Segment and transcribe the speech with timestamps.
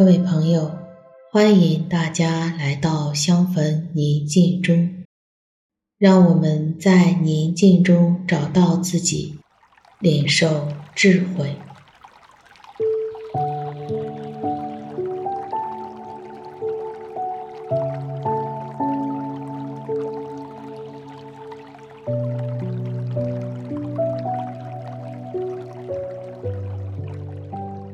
[0.00, 0.78] 各位朋友，
[1.30, 5.04] 欢迎大家来到香焚宁静中，
[5.98, 9.38] 让我们在宁静中找到自己，
[9.98, 11.54] 领受智慧。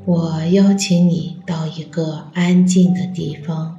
[0.04, 1.35] 我邀请你
[1.76, 3.78] 一个安静的地方，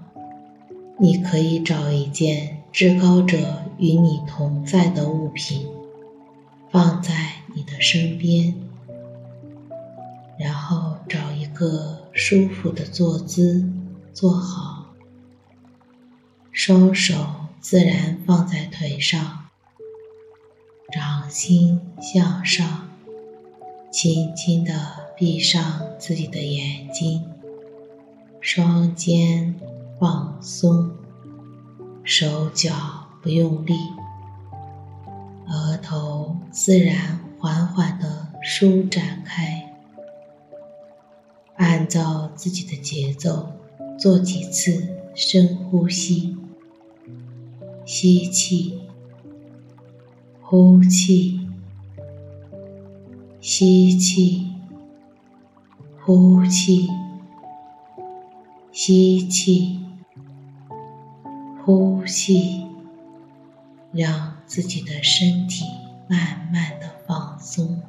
[1.00, 5.66] 你可以找一件至高者与你同在的物品，
[6.70, 7.14] 放在
[7.56, 8.54] 你的身边，
[10.38, 13.68] 然后找一个舒服的坐姿，
[14.14, 14.94] 坐好，
[16.52, 17.16] 双手
[17.60, 19.46] 自然放在腿上，
[20.94, 22.90] 掌心向上，
[23.92, 25.08] 轻轻地。
[25.20, 27.24] 闭上自己的眼睛，
[28.50, 29.54] 双肩
[30.00, 30.90] 放松，
[32.06, 32.72] 手脚
[33.22, 33.74] 不用力，
[35.50, 39.76] 额头自然缓缓地舒展开。
[41.58, 43.52] 按照自己的节奏
[44.00, 46.38] 做几次深呼吸，
[47.86, 48.80] 吸气，
[50.42, 51.42] 呼气，
[53.42, 54.48] 吸气。
[56.00, 56.88] 呼气，
[58.80, 59.80] 吸气，
[61.66, 62.68] 呼气，
[63.92, 65.66] 让自己的身体
[66.08, 67.82] 慢慢的放松。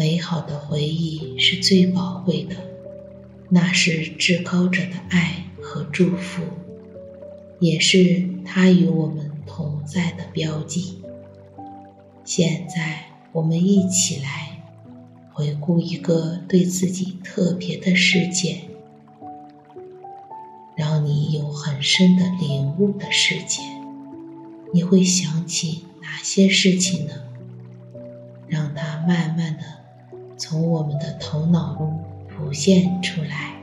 [0.00, 2.56] 美好的回忆是最宝贵的，
[3.50, 6.42] 那是至高者的爱和祝福，
[7.58, 11.02] 也是他与我们同在的标记。
[12.24, 14.62] 现在，我们一起来
[15.34, 18.62] 回顾一个对自己特别的事件，
[20.74, 23.62] 让你有很深的领悟的事件。
[24.72, 27.12] 你会想起哪些事情呢？
[28.48, 29.79] 让它慢慢的。
[30.50, 31.96] 从我们的头脑中
[32.28, 33.59] 浮现出来。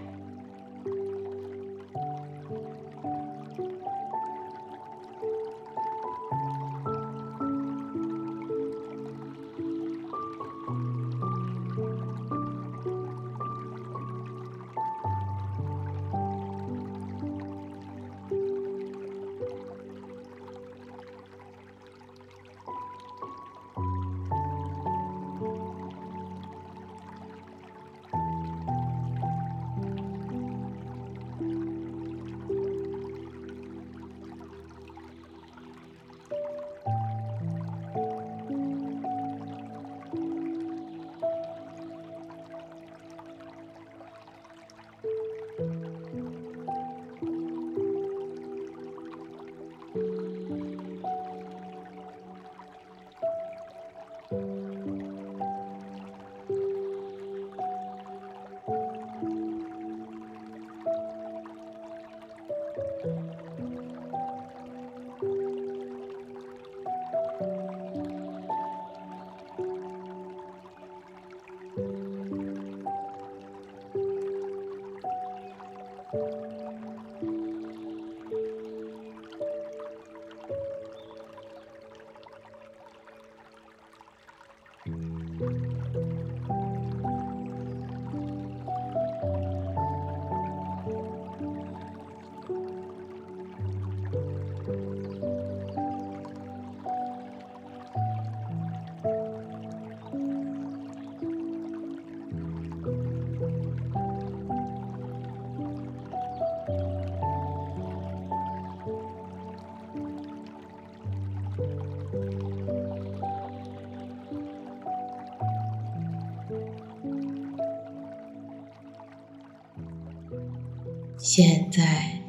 [121.18, 122.22] 现在，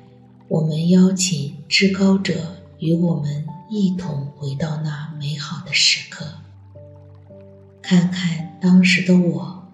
[0.49, 6.27] 我们邀请至高者与我们一同回到那美好的时刻，
[7.83, 9.69] 看看当时的我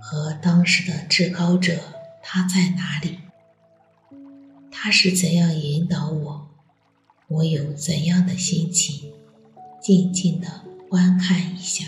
[0.00, 1.80] 和当时的至高者，
[2.22, 3.18] 他在哪里？
[4.70, 6.48] 他是怎样引导我？
[7.26, 9.10] 我有怎样的心情？
[9.82, 11.86] 静静的观看一下。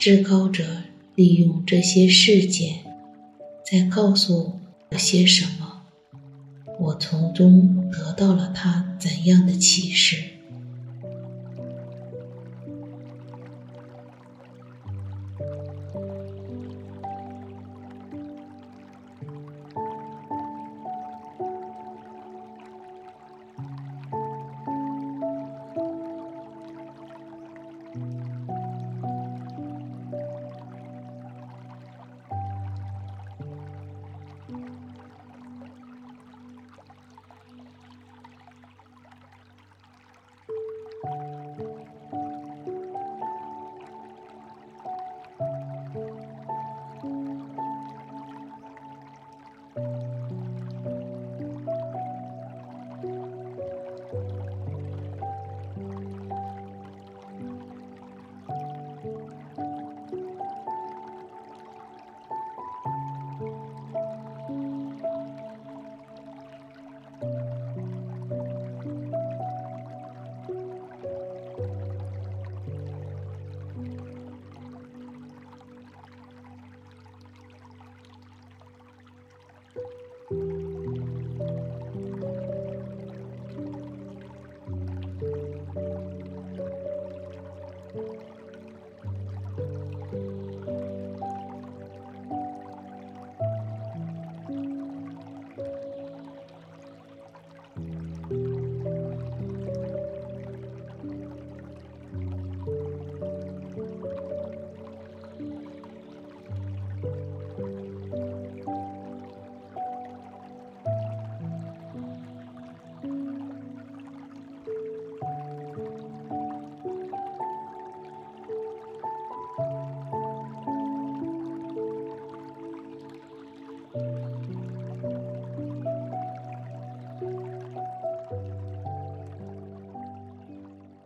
[0.00, 0.64] 至高者
[1.14, 2.76] 利用这些事件，
[3.70, 4.58] 在告诉
[4.90, 5.82] 我些什么？
[6.78, 10.29] 我从中得到了他怎样的启示？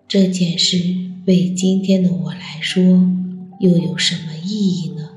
[0.06, 0.78] 这件事
[1.24, 2.82] 对今天的我来说，
[3.58, 5.08] 又有什么意义呢？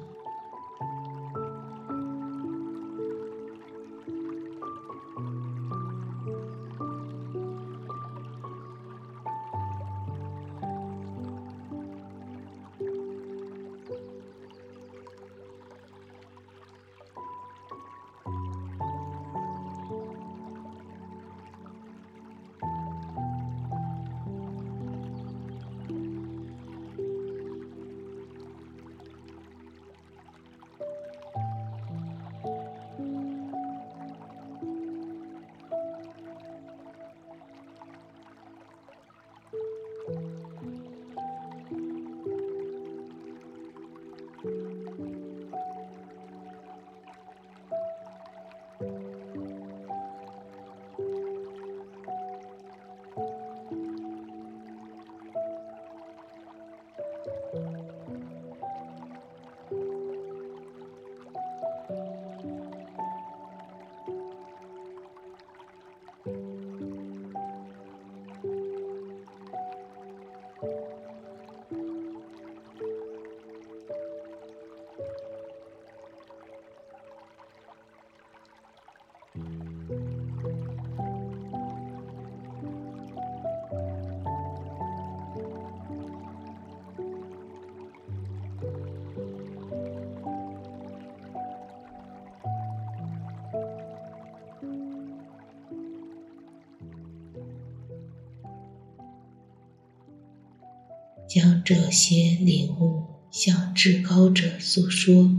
[101.38, 105.29] 将这些领悟向至高者诉说，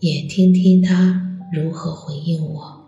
[0.00, 2.85] 也听听他如何回应我。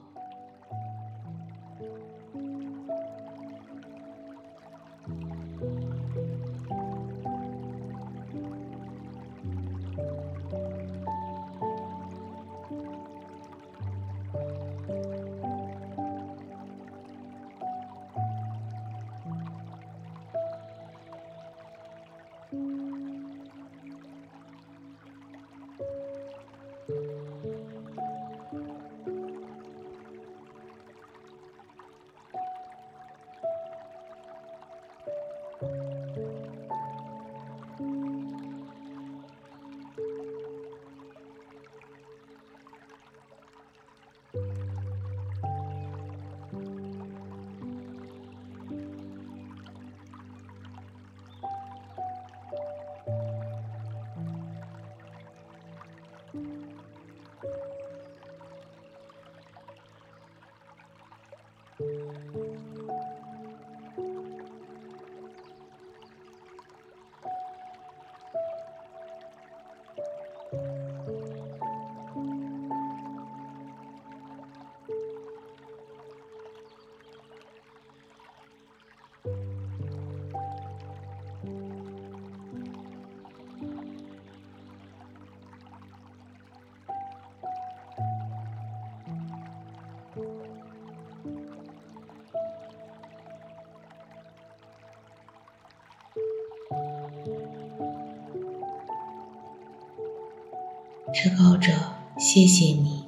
[101.37, 101.73] 高者，
[102.18, 103.04] 谢谢你，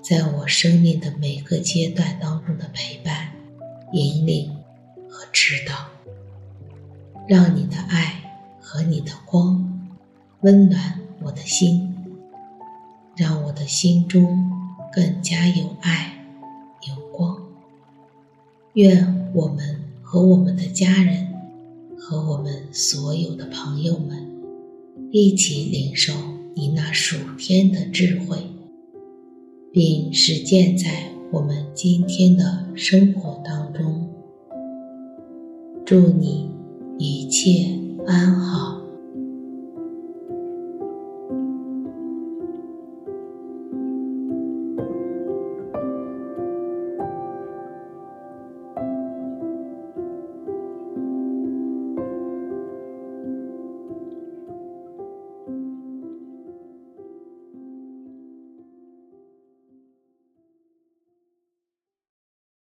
[0.00, 3.32] 在我生命的每个阶段当中的陪伴、
[3.92, 4.56] 引领
[5.08, 5.74] 和指导，
[7.28, 9.90] 让你的爱和你的光
[10.40, 11.94] 温暖我的心，
[13.16, 14.50] 让我的心中
[14.92, 16.26] 更加有爱、
[16.88, 17.38] 有光。
[18.72, 21.32] 愿我们和我们的家人，
[21.98, 24.26] 和我们所有的朋友们
[25.12, 26.12] 一起领受。
[26.56, 28.36] 你那数天的智慧，
[29.72, 34.08] 并实践在我们今天的生活当中。
[35.84, 36.48] 祝你
[36.96, 38.83] 一切安好。